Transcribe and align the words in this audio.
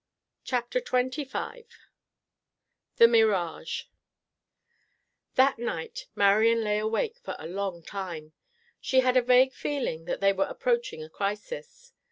CHAPTER 0.43 0.81
XXV 0.81 1.67
THE 2.95 3.07
MIRAGE 3.07 3.91
That 5.35 5.59
night 5.59 6.07
Marian 6.15 6.63
lay 6.63 6.79
awake 6.79 7.19
for 7.19 7.35
a 7.37 7.45
long 7.45 7.83
time. 7.83 8.33
She 8.79 9.01
had 9.01 9.15
a 9.15 9.21
vague 9.21 9.53
feeling 9.53 10.05
that 10.05 10.19
they 10.19 10.33
were 10.33 10.45
approaching 10.47 11.03
a 11.03 11.09
crisis. 11.11 11.93